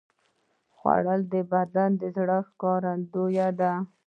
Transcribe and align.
خوړل 0.77 1.21
د 1.31 1.33
پاک 1.49 1.75
زړه 2.15 2.37
ښکارندویي 2.47 3.47
ده 3.59 3.71